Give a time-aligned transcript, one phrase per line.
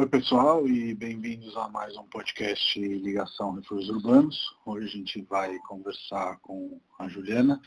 [0.00, 4.56] Oi, pessoal, e bem-vindos a mais um podcast Ligação Refúgios Urbanos.
[4.64, 7.60] Hoje a gente vai conversar com a Juliana,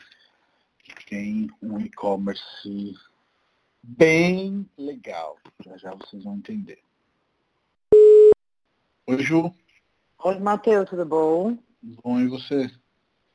[0.82, 2.92] que tem um e-commerce
[3.80, 5.38] bem legal.
[5.64, 6.80] Já já vocês vão entender.
[9.06, 9.54] Oi, Ju.
[10.24, 11.56] Oi, Matheus, tudo bom?
[11.80, 12.68] Bom, e você?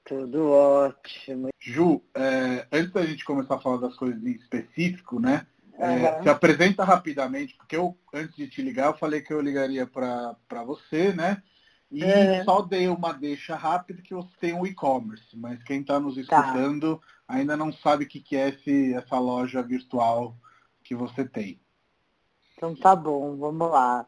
[0.03, 1.47] Tudo ótimo.
[1.57, 5.47] Ju, é, antes da gente começar a falar das coisas em específico, né?
[5.81, 9.87] É, se apresenta rapidamente, porque eu, antes de te ligar, eu falei que eu ligaria
[9.87, 11.41] para você, né?
[11.89, 12.43] E é.
[12.43, 16.21] só dei uma deixa rápida que você tem um e-commerce, mas quem está nos tá.
[16.21, 17.03] escutando tá.
[17.29, 20.35] ainda não sabe o que, que é esse, essa loja virtual
[20.83, 21.59] que você tem.
[22.55, 24.05] Então tá bom, vamos lá.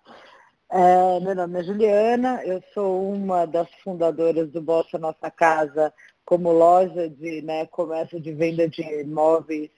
[0.70, 5.94] É, meu nome é Juliana, eu sou uma das fundadoras do Bolsa Nossa Casa
[6.26, 9.72] como loja de né, comércio de venda de imóveis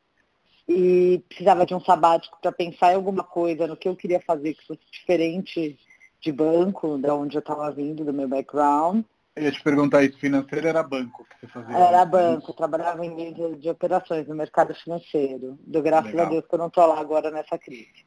[0.68, 4.54] e precisava de um sabático para pensar em alguma coisa, no que eu queria fazer
[4.54, 5.78] que fosse diferente
[6.20, 9.04] de banco, da onde eu estava vindo, do meu background.
[9.36, 11.76] Eu ia te perguntar isso, financeiro era banco que você fazia?
[11.76, 15.58] Era banco, trabalhava em mídia de operações no mercado financeiro.
[15.60, 16.26] Do graças Legal.
[16.26, 18.04] a Deus que eu não estou lá agora nessa crise.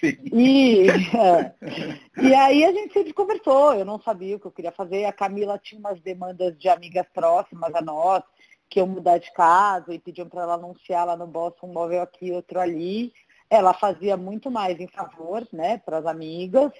[0.00, 0.18] Sim.
[0.32, 1.54] E, é,
[2.22, 5.06] e aí a gente sempre conversou, eu não sabia o que eu queria fazer.
[5.06, 8.22] A Camila tinha umas demandas de amigas próximas a nós,
[8.68, 12.02] que iam mudar de casa e pediam para ela anunciar lá no Boston um móvel
[12.02, 13.12] aqui, outro ali.
[13.48, 16.70] Ela fazia muito mais em favor, né, para as amigas.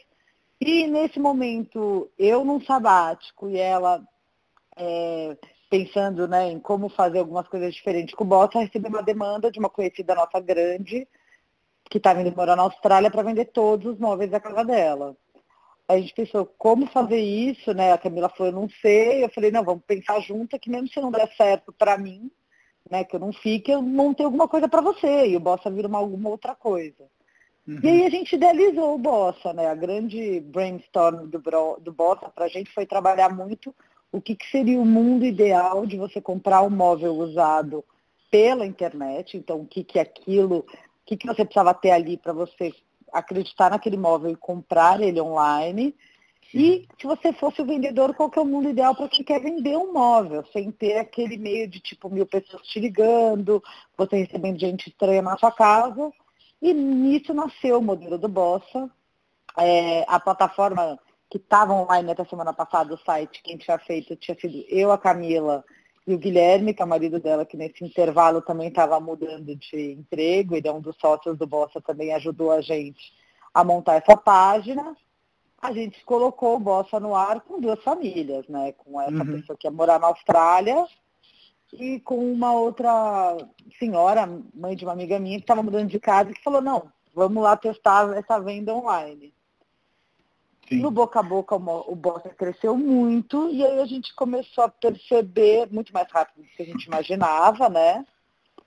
[0.61, 4.03] E nesse momento, eu num sabático e ela
[4.77, 5.37] é,
[5.71, 9.59] pensando né, em como fazer algumas coisas diferentes com o Bossa, recebi uma demanda de
[9.59, 11.07] uma conhecida nossa grande,
[11.91, 15.17] que estava indo morar na Austrália para vender todos os móveis da casa dela.
[15.89, 17.93] a gente pensou, como fazer isso, né?
[17.93, 19.25] A Camila falou, eu não sei.
[19.25, 22.31] Eu falei, não, vamos pensar junto que mesmo se não der certo para mim,
[22.91, 25.29] né, que eu não fique, eu montei alguma coisa para você.
[25.29, 27.09] E o Bossa vira uma, alguma outra coisa.
[27.69, 27.81] Uhum.
[27.83, 29.67] E aí a gente idealizou o Bossa, né?
[29.67, 31.39] A grande brainstorm do,
[31.79, 33.75] do Bossa para a gente foi trabalhar muito
[34.11, 37.84] o que, que seria o mundo ideal de você comprar um móvel usado
[38.31, 39.37] pela internet.
[39.37, 40.67] Então, o que, que é aquilo, o
[41.05, 42.73] que, que você precisava ter ali para você
[43.12, 45.95] acreditar naquele móvel e comprar ele online.
[46.50, 46.59] Sim.
[46.59, 49.43] E se você fosse o vendedor, qual que é o mundo ideal para quem quer
[49.43, 53.62] vender um móvel, sem ter aquele meio de tipo mil pessoas te ligando,
[53.97, 56.11] você recebendo gente estranha na sua casa.
[56.61, 58.91] E nisso nasceu o modelo do Bossa.
[59.57, 60.99] É, a plataforma
[61.31, 64.99] que estava online até semana passada, o site, quem tinha feito tinha sido eu, a
[64.99, 65.65] Camila
[66.07, 69.93] e o Guilherme, que é o marido dela, que nesse intervalo também estava mudando de
[69.93, 73.12] emprego, ele é um dos sócios do Bossa, também ajudou a gente
[73.53, 74.97] a montar essa página.
[75.61, 78.73] A gente colocou o Bossa no ar com duas famílias, né?
[78.73, 79.32] Com essa uhum.
[79.32, 80.87] pessoa que ia morar na Austrália
[81.73, 83.37] e com uma outra
[83.79, 87.43] senhora, mãe de uma amiga minha, que estava mudando de casa, que falou, não, vamos
[87.43, 89.32] lá testar essa venda online.
[90.69, 90.81] Sim.
[90.81, 95.67] No boca a boca o Bossa cresceu muito e aí a gente começou a perceber,
[95.70, 98.05] muito mais rápido do que a gente imaginava, né?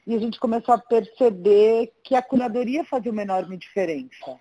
[0.08, 4.40] E a gente começou a perceber que a curadoria fazia uma enorme diferença.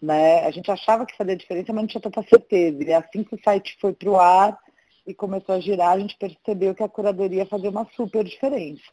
[0.00, 0.44] Né?
[0.44, 2.84] A gente achava que fazia diferença, mas não tinha tanta certeza.
[2.84, 4.58] E assim que o site foi para o ar,
[5.08, 8.92] e começou a girar, a gente percebeu que a curadoria fazia uma super diferença.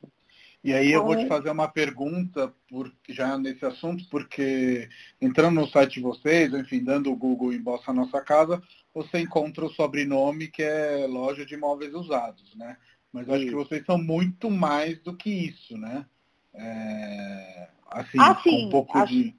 [0.63, 4.87] E aí eu vou te fazer uma pergunta por, já nesse assunto, porque
[5.21, 8.63] entrando no site de vocês, enfim, dando o Google em Bossa Nossa Casa,
[8.93, 12.77] você encontra o sobrenome que é loja de imóveis usados, né?
[13.11, 16.05] Mas eu acho que vocês são muito mais do que isso, né?
[16.53, 19.13] É, assim, ah, um pouco acho...
[19.13, 19.35] de.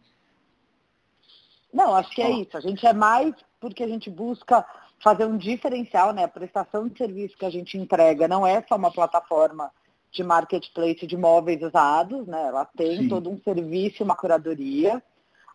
[1.73, 2.57] Não, acho que é isso.
[2.57, 4.65] A gente é mais porque a gente busca
[4.99, 6.25] fazer um diferencial, né?
[6.25, 9.71] A prestação de serviço que a gente entrega não é só uma plataforma
[10.11, 12.47] de marketplace de imóveis usados, né?
[12.49, 13.09] Ela tem Sim.
[13.09, 15.03] todo um serviço, uma curadoria.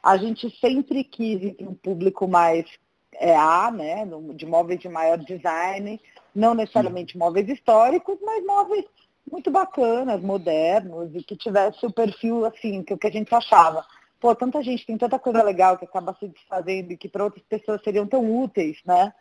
[0.04, 2.66] A gente sempre quis um público mais
[3.14, 4.08] é, A, né?
[4.36, 6.00] De móveis de maior design,
[6.34, 7.20] não necessariamente Sim.
[7.20, 8.86] móveis históricos, mas móveis
[9.30, 13.86] muito bacanas, modernos, e que tivesse o perfil assim, que o que a gente achava.
[14.20, 17.44] Pô, tanta gente tem tanta coisa legal que acaba se desfazendo e que para outras
[17.46, 19.14] pessoas seriam tão úteis, né?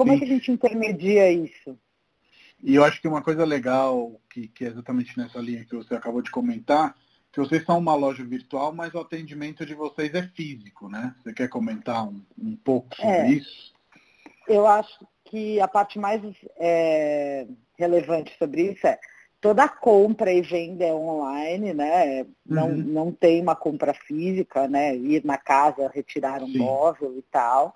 [0.00, 0.16] Como Sim.
[0.16, 1.78] é que a gente intermedia isso?
[2.62, 5.94] E eu acho que uma coisa legal, que, que é exatamente nessa linha que você
[5.94, 6.96] acabou de comentar,
[7.30, 11.14] que vocês são uma loja virtual, mas o atendimento de vocês é físico, né?
[11.18, 13.74] Você quer comentar um, um pouco sobre é, isso?
[14.48, 16.22] Eu acho que a parte mais
[16.56, 17.46] é,
[17.78, 18.98] relevante sobre isso é
[19.38, 22.26] toda compra e venda é online, né?
[22.46, 22.76] Não, uhum.
[22.76, 24.96] não tem uma compra física, né?
[24.96, 26.56] Ir na casa, retirar um Sim.
[26.56, 27.74] móvel e tal.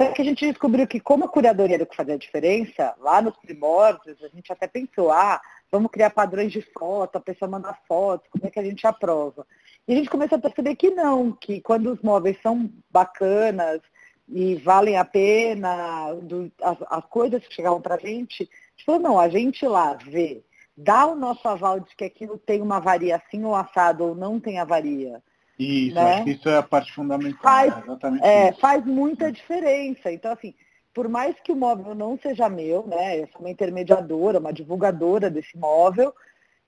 [0.00, 2.94] Só que a gente descobriu que como a curadoria era o que fazia a diferença,
[3.00, 5.38] lá nos primórdios, a gente até pensou, ah,
[5.70, 9.46] vamos criar padrões de foto, a pessoa manda foto, como é que a gente aprova?
[9.86, 13.82] E a gente começou a perceber que não, que quando os móveis são bacanas
[14.26, 18.86] e valem a pena, do, as, as, coisas que chegavam para a gente, a gente
[18.86, 20.42] falou, não, a gente lá vê,
[20.74, 24.40] dá o nosso aval de que aquilo tem uma varia assim ou assado ou não
[24.40, 25.22] tem avaria.
[25.62, 26.14] Isso, né?
[26.14, 27.42] acho que isso é a parte fundamental.
[27.42, 30.10] Faz, é exatamente é, faz muita diferença.
[30.10, 30.54] Então, assim,
[30.94, 33.20] por mais que o móvel não seja meu, né?
[33.20, 36.14] Eu sou uma intermediadora, uma divulgadora desse móvel.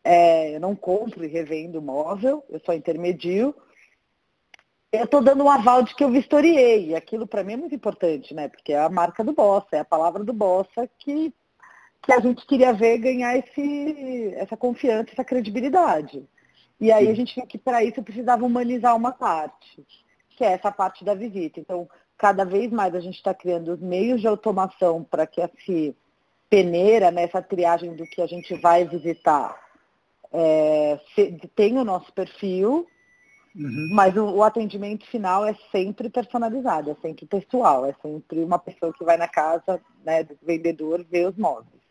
[0.04, 3.54] É, eu não compro e revendo móvel, eu só intermedio.
[4.92, 6.88] Eu estou dando um aval de que eu vistoriei.
[6.88, 8.48] E aquilo para mim é muito importante, né?
[8.48, 11.32] Porque é a marca do Bossa, é a palavra do Bossa que,
[12.02, 16.22] que a gente queria ver ganhar esse, essa confiança, essa credibilidade.
[16.82, 19.86] E aí a gente viu que para isso precisava humanizar uma parte,
[20.30, 21.60] que é essa parte da visita.
[21.60, 21.88] Então,
[22.18, 25.54] cada vez mais a gente está criando os meios de automação para que essa
[26.50, 29.56] peneira, nessa né, triagem do que a gente vai visitar,
[30.32, 30.98] é,
[31.54, 32.84] tenha o nosso perfil,
[33.54, 33.88] uhum.
[33.92, 38.92] mas o, o, atendimento final é sempre personalizado, é sempre pessoal, é sempre uma pessoa
[38.92, 41.81] que vai na casa né, do vendedor ver os móveis.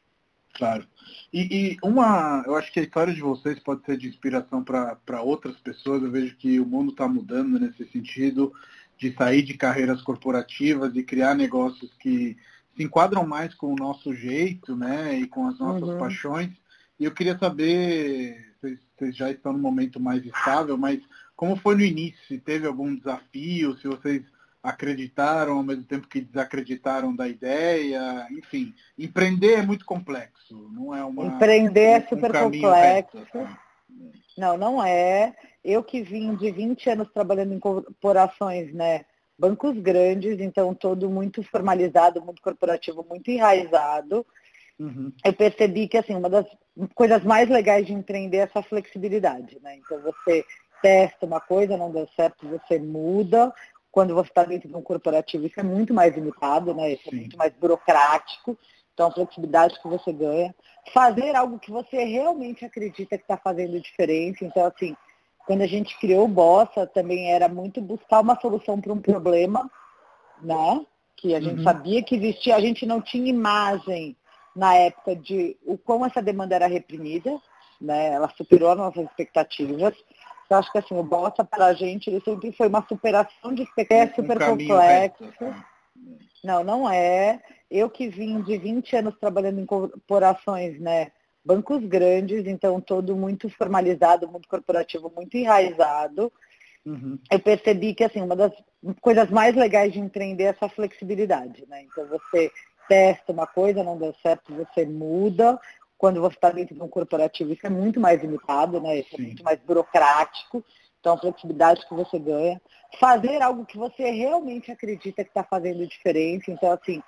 [0.53, 0.86] Claro.
[1.33, 1.42] E,
[1.74, 5.56] e, uma, eu acho que a história de vocês pode ser de inspiração para outras
[5.57, 6.03] pessoas.
[6.03, 8.53] Eu vejo que o mundo está mudando nesse sentido
[8.98, 12.38] de sair de carreiras corporativas e criar negócios que
[12.75, 15.98] se enquadram mais com o nosso jeito, né, e com as nossas uhum.
[15.98, 16.51] paixões.
[17.00, 21.01] E eu queria saber, vocês, vocês já estão no momento mais estável, mas
[21.36, 22.19] como foi no início?
[22.27, 23.75] Se teve algum desafio?
[23.77, 24.24] Se vocês
[24.63, 31.03] acreditaram ao mesmo tempo que desacreditaram da ideia, enfim, empreender é muito complexo, não é
[31.03, 33.17] uma empreender é super um complexo.
[33.17, 33.55] Reto, assim.
[34.37, 35.35] Não, não é.
[35.63, 39.05] Eu que vim de 20 anos trabalhando em corporações, né,
[39.37, 44.25] bancos grandes, então todo muito formalizado, muito corporativo, muito enraizado.
[44.79, 45.11] Uhum.
[45.23, 46.45] Eu percebi que assim uma das
[46.95, 49.77] coisas mais legais de empreender é essa flexibilidade, né?
[49.77, 50.45] Então você
[50.81, 53.53] testa uma coisa, não deu certo, você muda,
[53.91, 56.93] quando você está dentro de um corporativo, isso é muito mais limitado, né?
[56.93, 58.57] Isso é muito mais burocrático.
[58.93, 60.53] Então, a flexibilidade que você ganha.
[60.93, 64.45] Fazer algo que você realmente acredita que está fazendo diferença.
[64.45, 64.95] Então, assim,
[65.45, 69.69] quando a gente criou o Bossa, também era muito buscar uma solução para um problema,
[70.41, 70.86] né?
[71.15, 71.63] Que a gente uhum.
[71.63, 74.15] sabia que existia, a gente não tinha imagem
[74.55, 77.39] na época de o quão essa demanda era reprimida,
[77.79, 78.13] né?
[78.13, 79.95] Ela superou as nossas expectativas.
[80.51, 83.65] Eu acho que assim, o Bossa para a gente, ele sempre foi uma superação de
[83.89, 85.24] é super um complexo.
[85.24, 85.55] Reto.
[86.43, 87.41] Não, não é.
[87.70, 91.12] Eu que vim de 20 anos trabalhando em corporações, né?
[91.43, 96.31] Bancos grandes, então todo muito formalizado, muito corporativo, muito enraizado.
[96.86, 97.17] Uhum.
[97.31, 98.51] Eu percebi que assim, uma das
[99.00, 101.84] coisas mais legais de empreender é essa flexibilidade, né?
[101.84, 102.51] Então você
[102.89, 105.58] testa uma coisa, não deu certo, você muda,
[106.01, 109.01] quando você está dentro de um corporativo, isso é muito mais limitado, né?
[109.01, 109.24] Isso é Sim.
[109.25, 110.65] muito mais burocrático.
[111.00, 112.60] Então, a flexibilidade que você ganha.
[113.00, 116.50] Fazer algo que você realmente acredita que está fazendo diferença.
[116.50, 117.03] Então, assim,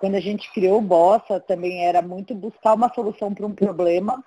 [0.00, 4.24] quando a gente criou o Bossa, também era muito buscar uma solução para um problema,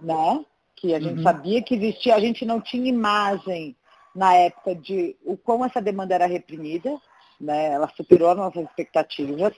[0.00, 0.44] né?
[0.74, 1.22] Que a gente uhum.
[1.22, 3.76] sabia que existia, a gente não tinha imagem
[4.12, 7.00] na época de o quão essa demanda era reprimida,
[7.40, 7.66] né?
[7.66, 9.54] Ela superou as nossas expectativas.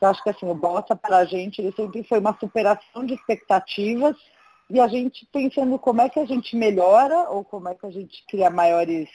[0.00, 3.14] Eu acho que assim, o Bossa para a gente ele sempre foi uma superação de
[3.14, 4.16] expectativas
[4.68, 7.90] e a gente pensando como é que a gente melhora ou como é que a
[7.90, 9.08] gente cria maiores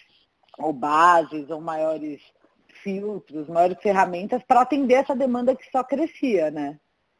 [0.58, 2.22] ou bases ou maiores
[2.84, 6.80] filtros, maiores ferramentas para atender essa demanda que só crescia, né?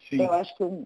[0.10, 0.16] Sim.
[0.16, 0.86] Então, eu acho que um,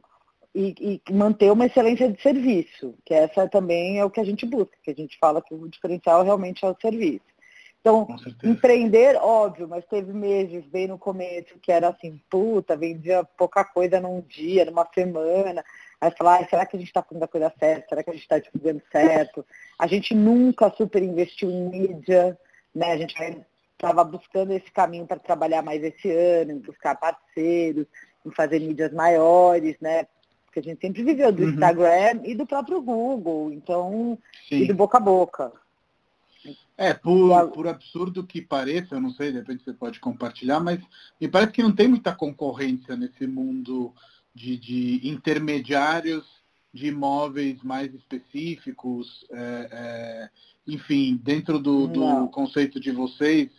[0.53, 4.45] e, e, manter uma excelência de serviço, que essa também é o que a gente
[4.45, 7.25] busca, que a gente fala que o diferencial realmente é o serviço.
[7.85, 8.07] Então,
[8.43, 14.01] empreender, óbvio, mas teve meses bem no começo que era assim, puta, vendia pouca coisa
[14.01, 15.63] num dia, numa semana.
[16.01, 17.89] Aí falar, ah, será que a gente está fazendo a coisa certa?
[17.89, 19.45] Será que a gente está fazendo certo?
[19.77, 22.35] A gente nunca super investiu em mídia,
[22.73, 22.93] né?
[22.93, 23.13] A gente
[23.73, 27.85] estava buscando esse caminho para trabalhar mais esse ano, em buscar parceiros,
[28.25, 30.07] em fazer mídias maiores, né?
[30.47, 31.49] Porque a gente sempre viveu do uhum.
[31.49, 34.17] Instagram e do próprio Google, então,
[34.49, 34.63] Sim.
[34.63, 35.53] e do boca a boca.
[36.77, 40.79] É, por, por absurdo que pareça, eu não sei, de repente você pode compartilhar, mas
[41.19, 43.93] me parece que não tem muita concorrência nesse mundo
[44.33, 46.25] de, de intermediários
[46.75, 49.25] de imóveis mais específicos.
[49.31, 50.29] É, é,
[50.67, 53.49] enfim, dentro do, do conceito de vocês,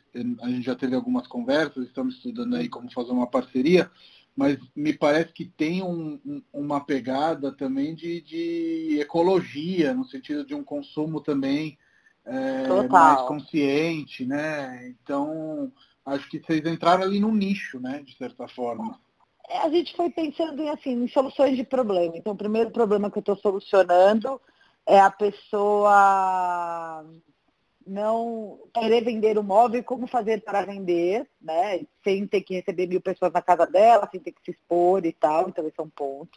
[0.42, 3.90] a gente já teve algumas conversas, estamos estudando aí como fazer uma parceria,
[4.36, 10.44] mas me parece que tem um, um, uma pegada também de, de ecologia, no sentido
[10.44, 11.78] de um consumo também
[12.26, 14.88] é, mais consciente, né?
[14.88, 15.73] Então,
[16.04, 18.99] acho que vocês entraram ali num nicho, né, de certa forma.
[19.49, 22.16] É, a gente foi pensando em, assim, em soluções de problema.
[22.16, 24.40] Então, o primeiro problema que eu estou solucionando
[24.85, 27.04] é a pessoa
[27.87, 31.87] não querer vender o móvel e como fazer para vender, né?
[32.02, 35.12] Sem ter que receber mil pessoas na casa dela, sem ter que se expor e
[35.12, 35.49] tal.
[35.49, 36.37] Então, esse é um ponto.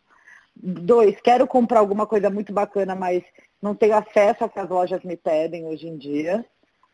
[0.61, 3.23] Dois, quero comprar alguma coisa muito bacana, mas
[3.61, 6.45] não tenho acesso ao que as lojas me pedem hoje em dia.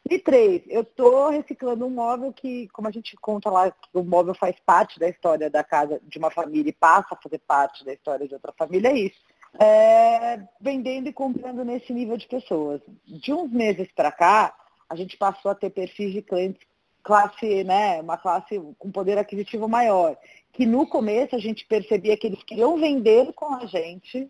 [0.08, 4.36] E três, eu estou reciclando um móvel que, como a gente conta lá, o móvel
[4.36, 7.92] faz parte da história da casa de uma família e passa a fazer parte da
[7.92, 9.20] história de outra família, é isso.
[9.60, 12.82] É, vendendo e comprando nesse nível de pessoas.
[13.04, 14.56] De uns meses para cá,
[14.88, 16.62] a gente passou a ter perfis de clientes
[17.06, 20.18] classe, né, uma classe com poder aquisitivo maior,
[20.56, 24.30] que no começo a gente percebia que eles queriam vender com a gente,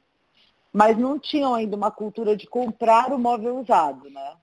[0.73, 4.33] mas não tinham ainda uma cultura de comprar o móvel usado, né?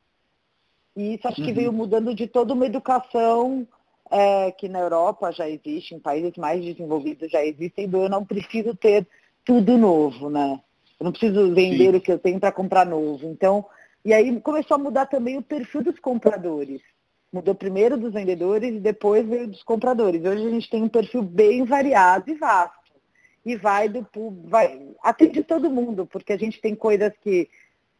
[0.96, 1.46] E isso acho uhum.
[1.46, 3.66] que veio mudando de toda uma educação
[4.08, 8.24] é, que na Europa já existe, em países mais desenvolvidos já existem, do eu não
[8.24, 9.04] preciso ter
[9.44, 10.60] tudo novo, né?
[11.00, 11.96] Eu não preciso vender Sim.
[11.96, 13.26] o que eu tenho para comprar novo.
[13.26, 13.66] Então,
[14.04, 16.80] e aí começou a mudar também o perfil dos compradores.
[17.32, 20.22] Mudou primeiro dos vendedores e depois veio dos compradores.
[20.22, 22.82] Hoje a gente tem um perfil bem variado e vasto
[23.44, 24.06] e vai do
[24.44, 27.48] vai atende todo mundo, porque a gente tem coisas que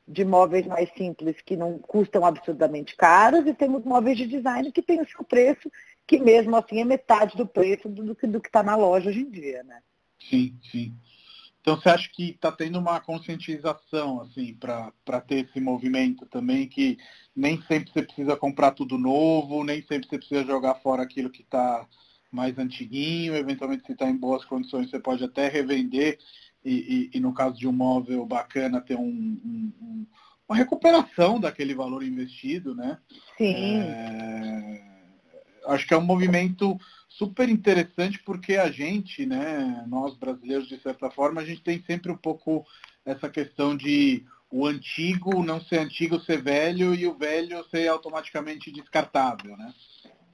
[0.06, 4.82] de móveis mais simples que não custam absurdamente caros e temos móveis de design que
[4.82, 5.70] tem o seu preço,
[6.06, 9.20] que mesmo assim é metade do preço do que do que está na loja hoje
[9.20, 9.80] em dia, né?
[10.28, 10.94] Sim, sim.
[11.62, 16.98] Então você acha que está tendo uma conscientização assim para ter esse movimento também que
[17.34, 21.42] nem sempre você precisa comprar tudo novo, nem sempre você precisa jogar fora aquilo que
[21.42, 21.86] está
[22.32, 26.18] mais antiguinho, eventualmente se está em boas condições você pode até revender
[26.64, 30.06] e, e, e, no caso de um móvel bacana ter um, um, um,
[30.48, 32.98] uma recuperação daquele valor investido, né?
[33.36, 33.54] Sim.
[33.54, 34.91] É,
[35.66, 36.78] acho que é um movimento
[37.08, 42.10] super interessante porque a gente, né, nós brasileiros de certa forma, a gente tem sempre
[42.10, 42.64] um pouco
[43.04, 48.70] essa questão de o antigo não ser antigo ser velho e o velho ser automaticamente
[48.70, 49.72] descartável, né?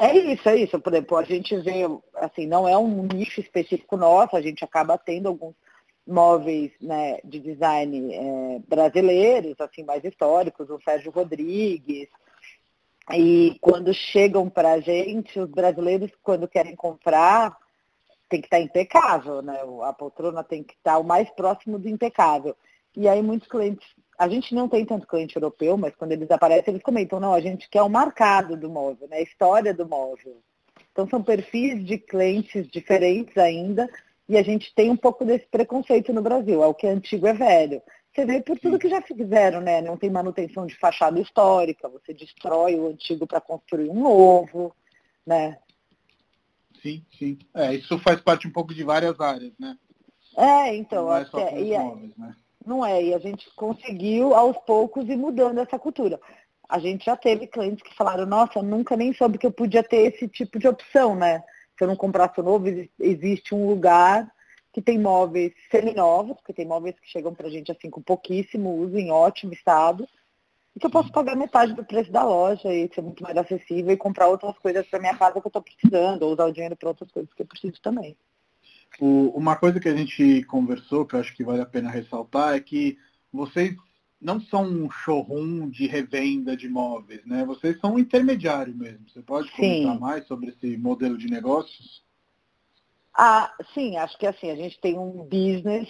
[0.00, 0.78] É isso, é isso.
[0.80, 1.82] Por exemplo, a gente vê,
[2.16, 5.54] assim, não é um nicho específico nosso, a gente acaba tendo alguns
[6.06, 12.08] móveis né, de design é, brasileiros, assim, mais históricos, o Sérgio Rodrigues.
[13.14, 17.56] E quando chegam para a gente, os brasileiros, quando querem comprar,
[18.28, 19.58] tem que estar tá impecável, né?
[19.84, 22.56] A poltrona tem que estar tá o mais próximo do impecável.
[22.96, 23.86] E aí muitos clientes
[24.18, 27.40] a gente não tem tanto cliente europeu, mas quando eles aparecem, eles comentam, não, a
[27.40, 29.18] gente quer o marcado do móvel, né?
[29.18, 30.38] a história do móvel.
[30.90, 33.88] Então são perfis de clientes diferentes ainda,
[34.28, 36.62] e a gente tem um pouco desse preconceito no Brasil.
[36.62, 37.80] É o que é antigo é velho.
[38.18, 39.80] Você vê por tudo que já fizeram, né?
[39.80, 44.74] Não tem manutenção de fachada histórica, você destrói o antigo para construir um novo,
[45.24, 45.56] né?
[46.82, 47.38] Sim, sim.
[47.54, 49.78] É, isso faz parte um pouco de várias áreas, né?
[50.36, 51.04] É, então.
[51.04, 52.36] Não é só com os móveis, né?
[52.66, 56.18] Não é, e a gente conseguiu aos poucos ir mudando essa cultura.
[56.68, 60.12] A gente já teve clientes que falaram, nossa, nunca nem soube que eu podia ter
[60.12, 61.40] esse tipo de opção, né?
[61.78, 62.66] Se eu não comprasse novo,
[62.98, 64.28] existe um lugar
[64.72, 68.96] que tem móveis seminovos, porque tem móveis que chegam pra gente assim com pouquíssimo uso,
[68.96, 70.08] em ótimo estado,
[70.76, 73.92] e que eu posso pagar metade do preço da loja e ser muito mais acessível
[73.92, 76.76] e comprar outras coisas para minha casa que eu estou precisando, ou usar o dinheiro
[76.76, 78.16] para outras coisas que eu preciso também.
[79.00, 82.54] O, uma coisa que a gente conversou, que eu acho que vale a pena ressaltar,
[82.54, 82.96] é que
[83.32, 83.74] vocês
[84.20, 87.44] não são um showroom de revenda de imóveis, né?
[87.44, 89.08] Vocês são um intermediário mesmo.
[89.08, 90.00] Você pode comentar sim.
[90.00, 92.02] mais sobre esse modelo de negócios?
[93.20, 95.88] Ah, sim, acho que assim, a gente tem um business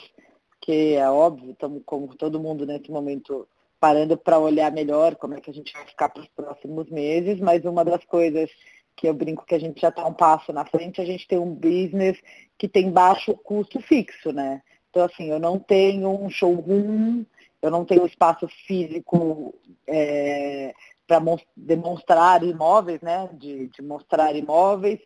[0.63, 3.47] que é óbvio, estamos como todo mundo nesse momento
[3.79, 7.39] parando para olhar melhor como é que a gente vai ficar para os próximos meses,
[7.39, 8.51] mas uma das coisas
[8.97, 11.39] que eu brinco que a gente já está um passo na frente, a gente tem
[11.39, 12.19] um business
[12.57, 14.63] que tem baixo custo fixo, né?
[14.89, 17.27] Então, assim, eu não tenho um showroom,
[17.61, 19.55] eu não tenho espaço físico
[19.87, 20.75] é,
[21.07, 21.21] para
[21.55, 23.29] demonstrar imóveis, né?
[23.35, 24.99] De, de mostrar imóveis.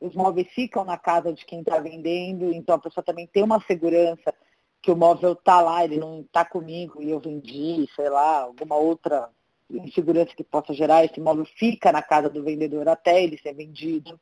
[0.00, 3.60] Os móveis ficam na casa de quem está vendendo, então a pessoa também tem uma
[3.66, 4.34] segurança
[4.82, 8.76] que o móvel está lá, ele não está comigo e eu vendi, sei lá, alguma
[8.76, 9.28] outra
[9.70, 14.18] insegurança que possa gerar, esse móvel fica na casa do vendedor até ele ser vendido.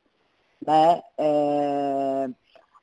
[0.65, 1.01] Né?
[1.17, 2.29] É...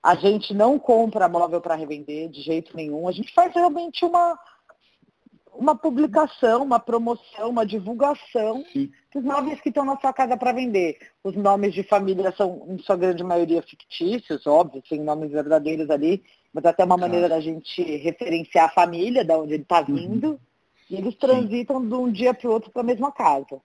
[0.03, 3.09] A gente não compra móvel para revender de jeito nenhum.
[3.09, 4.39] A gente faz realmente uma,
[5.59, 8.91] uma publicação, uma promoção, uma divulgação Sim.
[9.13, 10.99] dos móveis que estão na sua casa para vender.
[11.23, 16.23] Os nomes de família são, em sua grande maioria, fictícios, óbvio, sem nomes verdadeiros ali,
[16.53, 19.95] mas até uma maneira da gente referenciar a família, da onde ele está uhum.
[19.95, 20.31] vindo.
[20.31, 20.39] Uhum.
[20.89, 21.89] E eles transitam Sim.
[21.89, 23.61] de um dia para o outro para a mesma casa.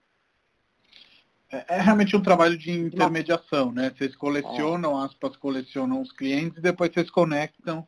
[1.50, 3.92] É, é, realmente um trabalho de intermediação, né?
[3.96, 5.04] Vocês colecionam, é.
[5.04, 7.86] aspas, colecionam os clientes e depois vocês conectam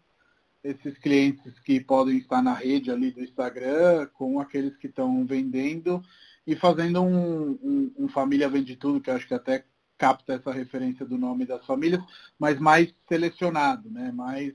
[0.65, 6.03] esses clientes que podem estar na rede ali do Instagram com aqueles que estão vendendo
[6.47, 9.65] e fazendo um, um, um, Família Vende Tudo, que eu acho que até
[9.97, 12.03] capta essa referência do nome das famílias,
[12.39, 14.11] mas mais selecionado, né?
[14.11, 14.53] Mais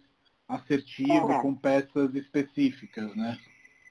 [0.47, 1.41] assertivo, é.
[1.41, 3.37] com peças específicas, né?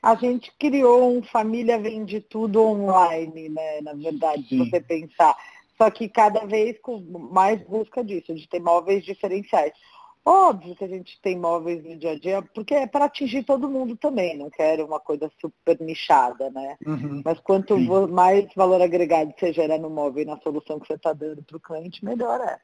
[0.02, 3.80] a gente criou um Família Vende Tudo online, né?
[3.82, 4.64] Na verdade, Sim.
[4.64, 5.36] se você pensar.
[5.76, 7.00] Só que cada vez com
[7.32, 9.72] mais busca disso, de ter móveis diferenciais.
[10.28, 13.70] Óbvio que a gente tem móveis no dia a dia, porque é para atingir todo
[13.70, 16.76] mundo também, não quero uma coisa super nichada, né?
[16.86, 17.22] Uhum.
[17.24, 17.88] Mas quanto Sim.
[18.08, 21.56] mais valor agregado você gera no móvel e na solução que você está dando para
[21.56, 22.58] o cliente, melhor é.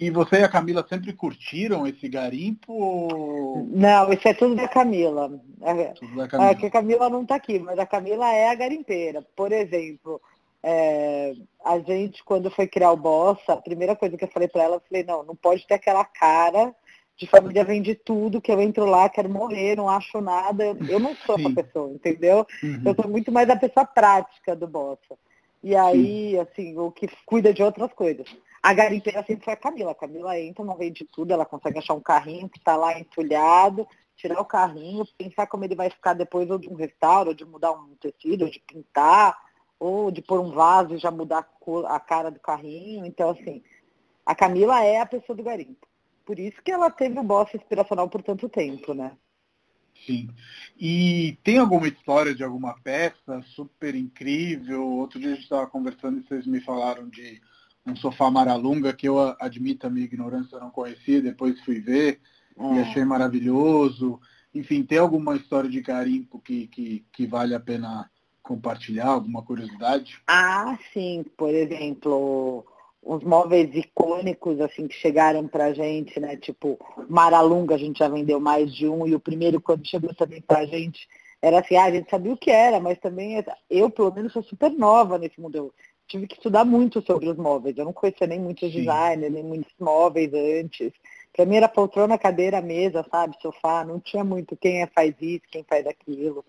[0.00, 2.72] E você e a Camila sempre curtiram esse garimpo?
[2.72, 3.64] Ou...
[3.70, 5.40] Não, isso é tudo da Camila.
[5.60, 6.50] É, tudo da Camila.
[6.50, 9.24] É que a Camila não está aqui, mas a Camila é a garimpeira.
[9.36, 10.20] Por exemplo,
[10.62, 14.62] é, a gente, quando foi criar o Bossa, a primeira coisa que eu falei para
[14.62, 16.74] ela, eu falei, não, não pode ter aquela cara
[17.16, 20.76] de família vende tudo, que eu entro lá, quero morrer, não acho nada.
[20.88, 21.46] Eu não sou Sim.
[21.46, 22.46] essa pessoa, entendeu?
[22.62, 22.82] Uhum.
[22.84, 25.16] Eu sou muito mais a pessoa prática do Bossa.
[25.62, 26.38] E aí, Sim.
[26.38, 28.26] assim, o que cuida de outras coisas.
[28.60, 29.92] A garimpeira sempre foi a Camila.
[29.92, 33.86] A Camila entra, não vende tudo, ela consegue achar um carrinho que está lá entulhado,
[34.16, 37.44] tirar o carrinho, pensar como ele vai ficar depois, ou de um restauro, ou de
[37.44, 39.36] mudar um tecido, ou de pintar,
[39.82, 43.04] ou de pôr um vaso e já mudar a, cor, a cara do carrinho.
[43.04, 43.62] Então, assim,
[44.24, 45.88] a Camila é a pessoa do garimpo.
[46.24, 49.10] Por isso que ela teve o boss inspiracional por tanto tempo, né?
[50.06, 50.28] Sim.
[50.78, 54.86] E tem alguma história de alguma peça super incrível?
[54.86, 57.40] Outro dia a gente estava conversando e vocês me falaram de
[57.84, 62.20] um sofá Maralunga que eu admito a minha ignorância, eu não conhecia, depois fui ver
[62.56, 62.82] e é.
[62.82, 64.20] achei maravilhoso.
[64.54, 68.08] Enfim, tem alguma história de garimpo que, que, que vale a pena
[68.42, 70.20] compartilhar, alguma curiosidade?
[70.26, 72.66] Ah, sim, por exemplo,
[73.02, 76.36] uns móveis icônicos assim que chegaram pra gente, né?
[76.36, 76.78] Tipo,
[77.08, 80.66] Maralunga a gente já vendeu mais de um e o primeiro quando chegou também pra
[80.66, 81.08] gente
[81.42, 84.44] era assim, ah, a gente sabia o que era, mas também eu pelo menos sou
[84.44, 85.56] super nova nesse mundo.
[85.56, 85.74] Eu
[86.06, 87.76] tive que estudar muito sobre os móveis.
[87.76, 88.78] Eu não conhecia nem muitos Sim.
[88.78, 90.92] designers, nem muitos móveis antes.
[91.34, 93.84] Para mim era poltrona, cadeira, mesa, sabe, sofá.
[93.84, 96.44] Não tinha muito quem é, faz isso, quem faz aquilo.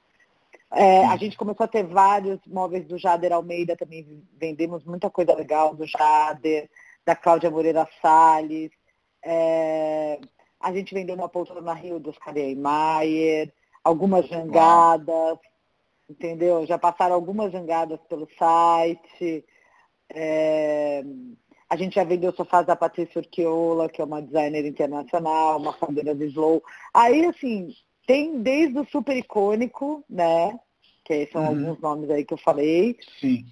[0.75, 4.23] É, a gente começou a ter vários móveis do Jader Almeida também.
[4.39, 6.67] Vendemos muita coisa legal do Jader,
[7.05, 8.71] da Cláudia Moreira Salles.
[9.23, 10.19] É,
[10.59, 15.38] a gente vendeu uma poltrona Rio dos Cadeia Maier, algumas jangadas,
[16.09, 16.65] entendeu?
[16.65, 19.45] Já passaram algumas jangadas pelo site.
[20.09, 21.03] É,
[21.69, 26.15] a gente já vendeu sofás da Patrícia Urquiola, que é uma designer internacional, uma fundeira
[26.15, 26.63] de Slow.
[26.93, 27.69] Aí, assim,
[28.05, 30.59] tem desde o super icônico, né?
[31.05, 31.47] Que são uhum.
[31.47, 32.97] alguns nomes aí que eu falei.
[33.19, 33.45] Sim.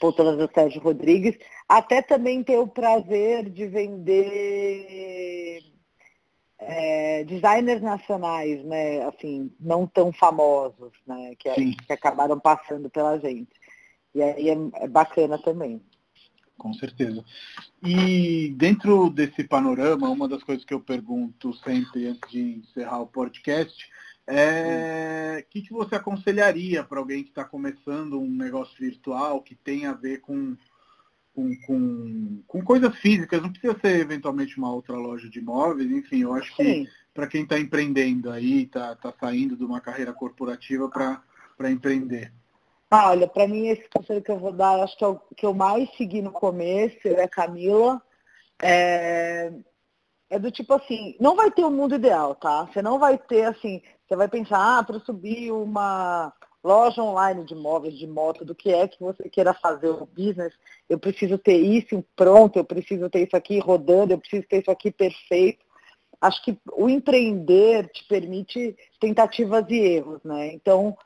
[0.00, 1.36] Poltronas do Sérgio Rodrigues.
[1.68, 5.62] Até também ter o prazer de vender
[6.58, 9.02] é, designers nacionais, né?
[9.06, 11.34] Assim, não tão famosos, né?
[11.38, 13.52] Que, que acabaram passando pela gente.
[14.14, 15.80] E aí é, é bacana também.
[16.58, 17.24] Com certeza.
[17.82, 23.06] E dentro desse panorama, uma das coisas que eu pergunto sempre antes de encerrar o
[23.06, 23.88] podcast
[24.26, 29.54] é o que, que você aconselharia para alguém que está começando um negócio virtual que
[29.54, 30.56] tem a ver com
[31.38, 36.22] com, com, com coisas físicas, não precisa ser eventualmente uma outra loja de imóveis, enfim,
[36.22, 40.88] eu acho que para quem está empreendendo aí, está tá saindo de uma carreira corporativa
[40.88, 42.32] para empreender.
[42.90, 45.44] Ah, olha, para mim esse conselho que eu vou dar, acho que é o que
[45.44, 48.00] eu mais segui no começo, é Camila.
[48.62, 49.52] É,
[50.30, 52.66] é do tipo assim, não vai ter o um mundo ideal, tá?
[52.66, 57.54] Você não vai ter assim, você vai pensar, ah, para subir uma loja online de
[57.54, 60.52] móveis, de moto, do que é que você queira fazer o business,
[60.88, 64.70] eu preciso ter isso pronto, eu preciso ter isso aqui rodando, eu preciso ter isso
[64.70, 65.64] aqui perfeito.
[66.20, 70.52] Acho que o empreender te permite tentativas e erros, né?
[70.52, 70.96] Então,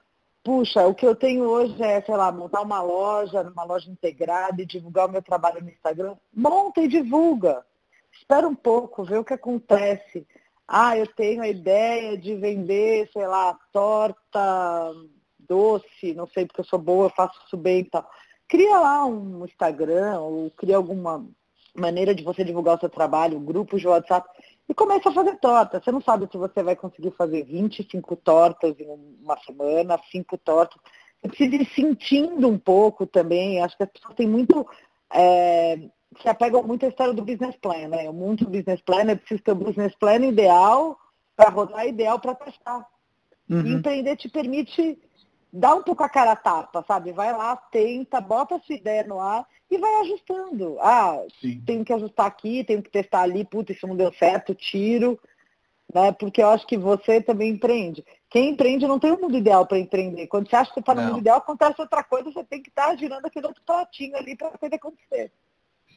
[0.43, 4.61] puxa, o que eu tenho hoje é, sei lá, montar uma loja, uma loja integrada
[4.61, 6.17] e divulgar o meu trabalho no Instagram.
[6.35, 7.65] Monta e divulga.
[8.13, 10.27] Espera um pouco, vê o que acontece.
[10.67, 14.93] Ah, eu tenho a ideia de vender, sei lá, torta
[15.39, 18.09] doce, não sei porque eu sou boa, eu faço isso bem e tal.
[18.49, 21.27] Cria lá um Instagram ou cria alguma
[21.75, 24.29] maneira de você divulgar o seu trabalho, um grupo de WhatsApp
[24.73, 25.81] e começa a fazer torta.
[25.81, 28.89] Você não sabe se você vai conseguir fazer 25 tortas em
[29.23, 30.81] uma semana, 5 tortas.
[31.21, 33.63] Você precisa ir sentindo um pouco também.
[33.63, 34.67] Acho que as pessoas têm muito.
[35.13, 35.77] É,
[36.23, 38.09] se apegam muito à história do business plan, né?
[38.09, 40.99] O mundo do business plan é preciso ter o business plan ideal
[41.37, 42.87] para rodar, ideal para testar.
[43.51, 43.67] Uhum.
[43.67, 44.99] E empreender te permite
[45.53, 47.13] dar um pouco a cara a tapa, sabe?
[47.13, 50.77] Vai lá, tenta, bota a sua ideia no ar e vai ajustando.
[50.81, 51.63] Ah, Sim.
[51.65, 55.19] tenho que ajustar aqui, tenho que testar ali, puta, isso não deu certo, tiro.
[55.93, 56.13] Né?
[56.13, 58.05] Porque eu acho que você também empreende.
[58.29, 60.27] Quem empreende não tem um mundo ideal para empreender.
[60.27, 62.69] Quando você acha que você está no mundo ideal, acontece outra coisa, você tem que
[62.69, 65.33] estar tá girando aquele outro pratinho ali para a coisa acontecer.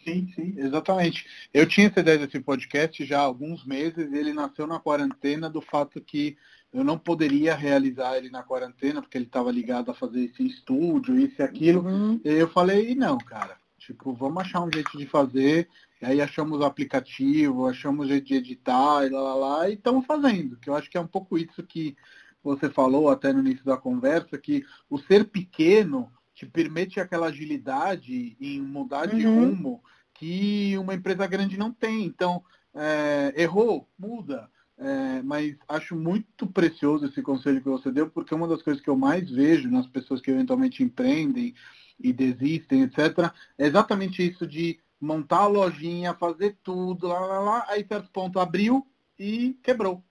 [0.06, 1.26] Sim, sim, exatamente.
[1.54, 5.50] Eu tinha essa ideia desse podcast já há alguns meses e ele nasceu na quarentena
[5.50, 6.38] do fato que
[6.72, 11.18] eu não poderia realizar ele na quarentena, porque ele estava ligado a fazer esse estúdio,
[11.18, 11.82] isso e aquilo.
[11.82, 12.22] Uhum.
[12.24, 15.70] E eu falei, não, cara, tipo, vamos achar um jeito de fazer.
[16.02, 19.74] E aí achamos o aplicativo, achamos o jeito de editar e lá, lá, lá, e
[19.74, 20.58] estamos fazendo.
[20.58, 21.96] Que eu acho que é um pouco isso que
[22.44, 28.36] você falou até no início da conversa, que o ser pequeno te permite aquela agilidade
[28.40, 29.46] em mudar de uhum.
[29.46, 32.06] rumo que uma empresa grande não tem.
[32.06, 32.44] Então,
[32.74, 34.50] é, errou, muda.
[34.78, 38.90] É, mas acho muito precioso esse conselho que você deu, porque uma das coisas que
[38.90, 41.56] eu mais vejo nas pessoas que eventualmente empreendem
[42.00, 47.66] e desistem, etc., é exatamente isso de montar a lojinha, fazer tudo, lá, lá, lá,
[47.68, 48.86] aí certo ponto abriu
[49.18, 50.04] e quebrou.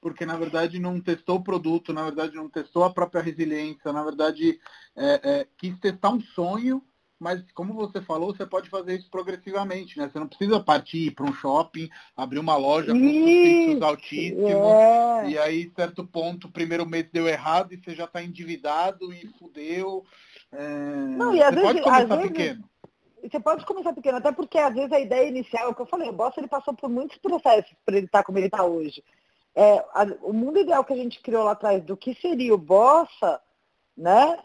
[0.00, 4.04] Porque na verdade não testou o produto, na verdade não testou a própria resiliência, na
[4.04, 4.60] verdade
[4.94, 6.82] é, é, quis testar um sonho
[7.18, 10.08] mas como você falou, você pode fazer isso progressivamente, né?
[10.08, 15.30] Você não precisa partir para um shopping, abrir uma loja com custos altíssimos, é.
[15.30, 20.04] e aí, certo ponto, primeiro mês deu errado e você já está endividado e fudeu.
[20.52, 20.68] É...
[21.16, 22.64] Não, e às você vezes, pode começar vezes, pequeno.
[23.22, 25.86] Você pode começar pequeno, até porque às vezes a ideia inicial, é o que eu
[25.86, 28.62] falei, o Bossa ele passou por muitos processos para ele estar tá como ele está
[28.62, 29.02] hoje.
[29.54, 32.58] É, a, o mundo ideal que a gente criou lá atrás do que seria o
[32.58, 33.40] Bossa,
[33.96, 34.38] né?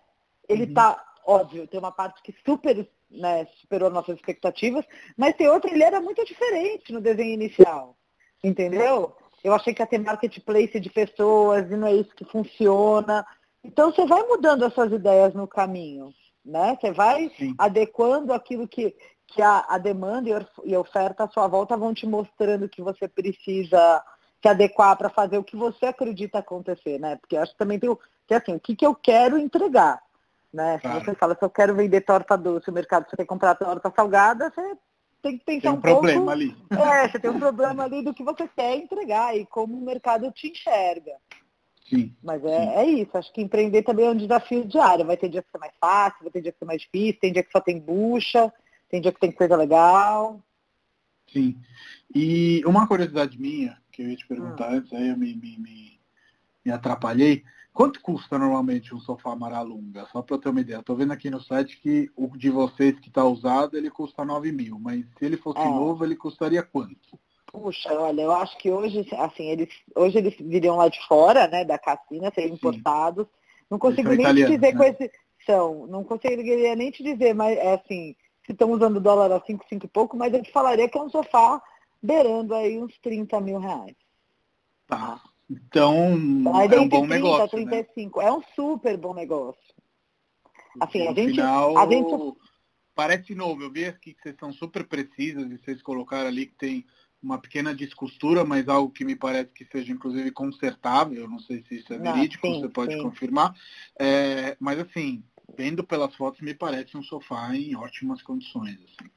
[0.47, 4.85] Ele está uhum óbvio, tem uma parte que super, né, superou nossas expectativas,
[5.17, 7.95] mas tem outra, ele era muito diferente no desenho inicial,
[8.43, 9.15] entendeu?
[9.43, 13.25] Eu achei que ia ter marketplace de pessoas e não é isso que funciona.
[13.63, 16.13] Então você vai mudando as suas ideias no caminho,
[16.45, 16.77] né?
[16.79, 17.55] Você vai Sim.
[17.57, 18.95] adequando aquilo que,
[19.27, 23.07] que a, a demanda e a oferta à sua volta vão te mostrando que você
[23.07, 24.03] precisa
[24.41, 27.15] se adequar para fazer o que você acredita acontecer, né?
[27.17, 27.95] Porque acho que também tem,
[28.27, 30.01] tem assim, o que, que eu quero entregar.
[30.53, 30.79] Né?
[30.79, 30.99] Claro.
[30.99, 33.91] Se você fala, se eu quero vender torta doce, o mercado você quer comprar torta
[33.95, 34.77] salgada, você
[35.21, 36.55] tem que pensar tem um, um problema pouco, ali.
[36.71, 40.31] É, você tem um problema ali do que você quer entregar e como o mercado
[40.31, 41.13] te enxerga.
[41.89, 42.15] Sim.
[42.23, 42.69] Mas é, sim.
[42.69, 45.05] é isso, acho que empreender também é um desafio diário.
[45.05, 47.33] Vai ter dia que é mais fácil, vai ter dia que é mais difícil, tem
[47.33, 48.51] dia que só tem bucha,
[48.89, 50.41] tem dia que tem coisa legal.
[51.31, 51.57] Sim.
[52.13, 54.75] E uma curiosidade minha, que eu ia te perguntar hum.
[54.75, 55.99] antes, aí eu me, me, me,
[56.65, 57.43] me atrapalhei.
[57.73, 60.05] Quanto custa normalmente um sofá Maralunga?
[60.11, 60.79] Só para ter uma ideia.
[60.79, 64.51] Estou vendo aqui no site que o de vocês que está usado, ele custa 9
[64.51, 64.77] mil.
[64.77, 65.65] Mas se ele fosse é.
[65.65, 67.17] novo, ele custaria quanto?
[67.47, 71.65] Puxa, olha, eu acho que hoje, assim, eles, hoje eles viriam lá de fora, né,
[71.65, 73.27] da Cassina, seriam importados.
[73.69, 74.75] Não consigo nem te dizer né?
[74.75, 75.11] com esse.
[75.45, 79.65] São, não conseguiria nem te dizer, mas é assim, se estão usando dólar a 5,
[79.67, 81.61] 5 e pouco, mas eu te falaria que é um sofá
[82.01, 83.95] beirando aí uns 30 mil reais.
[84.87, 85.21] Tá.
[85.51, 87.49] Então, Mas é um bom 30, negócio.
[87.49, 88.19] 35.
[88.19, 88.25] Né?
[88.25, 89.61] É um super bom negócio.
[90.79, 92.37] Assim, a gente, final, a gente.
[92.95, 93.63] Parece novo.
[93.63, 96.85] Eu vi aqui que vocês são super precisas e vocês colocaram ali que tem
[97.21, 101.27] uma pequena descostura, mas algo que me parece que seja inclusive consertável.
[101.27, 103.01] Não sei se isso é verídico, sim, você pode sim.
[103.01, 103.53] confirmar.
[103.99, 105.23] É, mas assim,
[105.57, 108.75] vendo pelas fotos, me parece um sofá em ótimas condições.
[108.75, 109.11] Assim.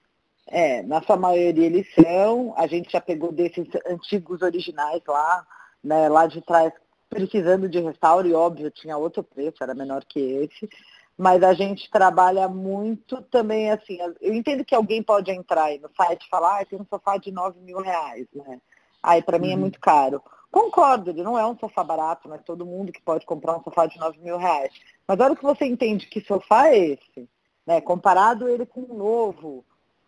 [0.48, 2.54] É, na sua maioria eles são.
[2.56, 5.46] A gente já pegou desses antigos originais lá,
[5.84, 6.72] né, lá de trás,
[7.10, 10.68] precisando de restauro, e óbvio, tinha outro preço, era menor que esse.
[11.16, 15.88] Mas a gente trabalha muito também, assim, eu entendo que alguém pode entrar aí no
[15.96, 18.60] site e falar, ah, tem um sofá de 9 mil reais, né?
[19.00, 19.58] Aí para mim é uhum.
[19.58, 20.20] é muito caro.
[20.50, 23.86] Concordo, ele não é um sofá barato, mas todo mundo que pode comprar um sofá
[23.86, 24.72] de 9 mil reais.
[25.06, 27.28] Mas a hora que você entende que sofá é esse,
[27.66, 27.80] né?
[27.80, 29.64] Comparado ele com um novo,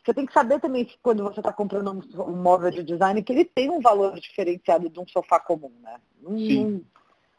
[0.07, 3.21] você tem que saber também que quando você está comprando um, um, móvel de design,
[3.25, 5.97] que ele tem um valor diferenciado de um sofá comum, né?
[6.25, 6.81] Um,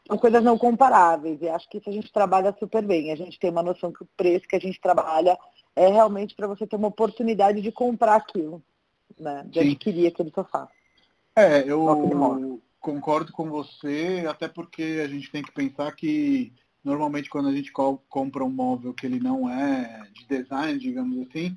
[0.06, 1.40] são coisas não comparáveis.
[1.40, 3.10] E acho que isso a gente trabalha super bem.
[3.10, 5.38] A gente tem uma noção que o preço que a gente trabalha
[5.74, 8.62] é realmente para você ter uma oportunidade de comprar aquilo,
[9.18, 9.46] né?
[9.46, 9.70] De Sim.
[9.70, 10.68] adquirir aquele sofá.
[11.34, 16.52] É, eu concordo com você, até porque a gente tem que pensar que
[16.84, 21.56] normalmente quando a gente compra um móvel que ele não é de design, digamos assim,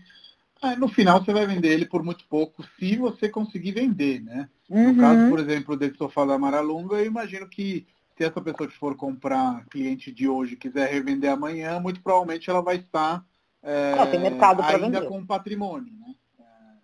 [0.61, 4.47] é, no final você vai vender ele por muito pouco, se você conseguir vender, né?
[4.69, 4.93] Uhum.
[4.93, 8.77] No caso, por exemplo, desse sofá da Maralunga, eu imagino que se essa pessoa que
[8.77, 13.25] for comprar cliente de hoje quiser revender amanhã, muito provavelmente ela vai estar
[13.63, 13.93] é,
[14.63, 16.15] ainda com patrimônio, né?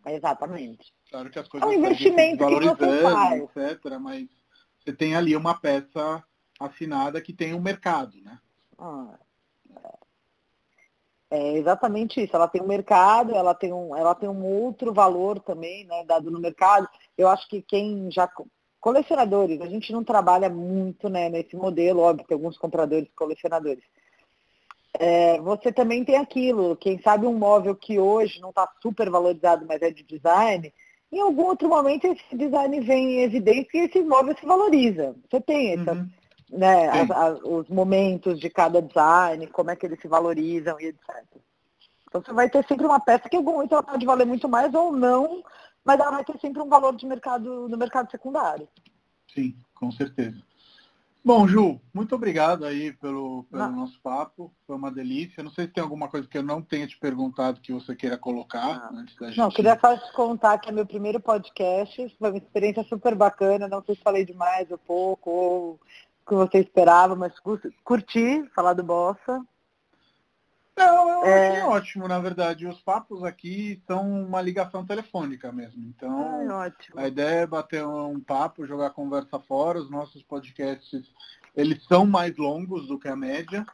[0.05, 0.93] É, Exatamente.
[1.09, 3.99] Claro que as coisas é um investimento valorizando, etc.
[3.99, 4.27] Mas
[4.83, 6.23] você tem ali uma peça
[6.59, 8.39] assinada que tem um mercado, né?
[8.77, 9.17] Ah,
[11.29, 12.35] é exatamente isso.
[12.35, 16.31] Ela tem um mercado, ela tem um, ela tem um outro valor também, né, dado
[16.31, 16.87] no mercado.
[17.17, 18.29] Eu acho que quem já
[18.79, 23.83] colecionadores, a gente não trabalha muito, né, nesse modelo, óbvio, tem alguns compradores colecionadores.
[24.99, 29.65] É, você também tem aquilo, quem sabe um móvel que hoje não está super valorizado,
[29.67, 30.73] mas é de design,
[31.11, 35.15] em algum outro momento esse design vem em evidência e esse móvel se valoriza.
[35.29, 36.09] Você tem essa, uhum
[36.49, 40.87] né, as, as, os momentos de cada design, como é que eles se valorizam e
[40.87, 41.25] etc.
[42.07, 44.47] Então você vai ter sempre uma peça que em algum momento ela pode valer muito
[44.47, 45.43] mais ou não,
[45.83, 48.67] mas ela vai ter sempre um valor de mercado no mercado secundário.
[49.33, 50.41] Sim, com certeza.
[51.27, 54.49] Bom, Ju, muito obrigado aí pelo, pelo nosso papo.
[54.65, 55.43] Foi uma delícia.
[55.43, 58.17] Não sei se tem alguma coisa que eu não tenha te perguntado que você queira
[58.17, 58.99] colocar não.
[58.99, 59.37] antes da gente.
[59.37, 62.15] Não, queria só te contar que é meu primeiro podcast.
[62.17, 63.67] Foi uma experiência super bacana.
[63.67, 65.79] Não sei se falei demais ou pouco, ou
[66.27, 67.33] que você esperava, mas
[67.83, 69.41] curti falar do Bossa.
[70.77, 71.49] Não, eu é...
[71.49, 72.67] achei ótimo, na verdade.
[72.67, 75.83] Os papos aqui são uma ligação telefônica mesmo.
[75.87, 79.79] Então, Ai, a ideia é bater um papo, jogar conversa fora.
[79.79, 81.09] Os nossos podcasts,
[81.55, 83.73] eles são mais longos do que a média, tá.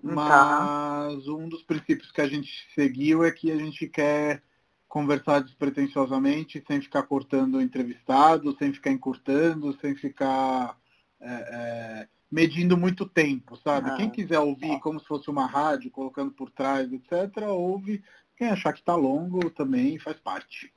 [0.00, 4.40] mas um dos princípios que a gente seguiu é que a gente quer
[4.86, 10.76] conversar despretensiosamente, sem ficar cortando o entrevistado, sem ficar encurtando, sem ficar
[11.24, 13.90] é, é, medindo muito tempo, sabe?
[13.90, 18.02] Ah, Quem quiser ouvir como se fosse uma rádio, colocando por trás, etc., ouve.
[18.36, 20.72] Quem achar que está longo também faz parte.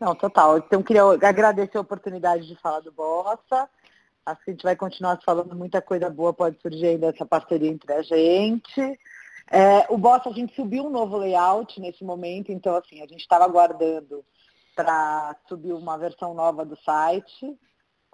[0.00, 0.58] Não, total.
[0.58, 3.68] Então, queria agradecer a oportunidade de falar do Bossa.
[4.24, 7.70] Acho que a gente vai continuar falando, muita coisa boa pode surgir aí dessa parceria
[7.70, 8.80] entre a gente.
[9.50, 13.20] É, o Bossa, a gente subiu um novo layout nesse momento, então, assim, a gente
[13.20, 14.24] estava aguardando
[14.74, 17.56] para subir uma versão nova do site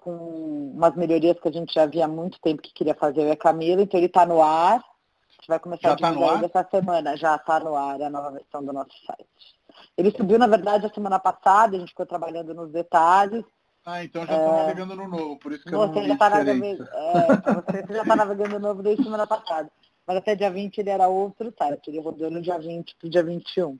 [0.03, 3.27] com umas melhorias que a gente já havia há muito tempo que queria fazer, eu
[3.29, 4.75] e a Camila, então ele está no ar.
[4.75, 8.01] A gente vai começar já a tá divulgar tá essa semana, já está no ar
[8.01, 9.55] a nova versão do nosso site.
[9.97, 13.45] Ele subiu, na verdade, a semana passada, a gente ficou trabalhando nos detalhes.
[13.85, 14.57] Ah, então já estou é...
[14.57, 18.01] navegando no novo, por isso que você eu não já tá navegando, é, Você já
[18.01, 19.71] está navegando no novo desde semana passada.
[20.05, 23.09] Mas até dia 20 ele era outro site, ele rodou no dia 20 para o
[23.09, 23.79] dia 21.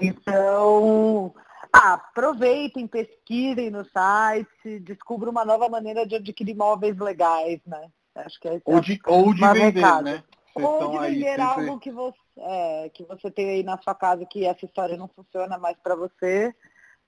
[0.00, 1.34] Então,
[1.72, 7.90] ah, aproveitem, pesquisem no site, descubram uma nova maneira de adquirir imóveis legais, né?
[8.14, 10.04] Acho que é ou de, ou de vender, recado.
[10.04, 10.22] né?
[10.54, 11.42] Vocês ou de vender sempre...
[11.42, 15.08] algo que você, é, que você tem aí na sua casa que essa história não
[15.08, 16.54] funciona mais para você.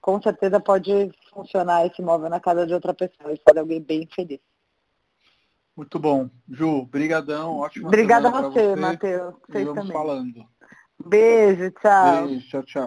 [0.01, 4.07] Com certeza pode funcionar esse imóvel na casa de outra pessoa e fazer alguém bem
[4.14, 4.40] feliz.
[5.77, 6.29] Muito bom.
[6.49, 7.87] Ju, brigadão, ótimo.
[7.87, 8.77] Obrigada a você, você.
[8.77, 9.35] Matheus.
[9.49, 9.92] Vocês também.
[9.92, 10.44] falando.
[11.07, 12.27] Beijo, tchau.
[12.27, 12.73] Beijo, tchau, tchau.